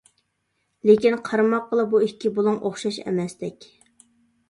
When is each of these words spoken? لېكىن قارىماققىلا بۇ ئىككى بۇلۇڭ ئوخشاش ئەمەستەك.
لېكىن 0.91 1.19
قارىماققىلا 1.27 1.87
بۇ 1.93 2.01
ئىككى 2.09 2.35
بۇلۇڭ 2.41 2.61
ئوخشاش 2.65 3.01
ئەمەستەك. 3.07 3.73